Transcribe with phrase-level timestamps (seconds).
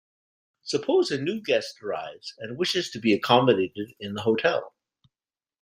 [0.63, 4.73] Suppose a new guest arrives and wishes to be accommodated in the hotel.